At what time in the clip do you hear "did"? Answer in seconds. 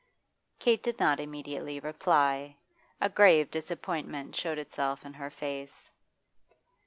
0.81-0.97